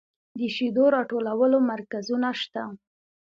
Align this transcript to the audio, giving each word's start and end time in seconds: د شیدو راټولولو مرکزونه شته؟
د 0.39 0.41
شیدو 0.55 0.83
راټولولو 0.95 1.57
مرکزونه 1.71 2.29
شته؟ 2.41 2.63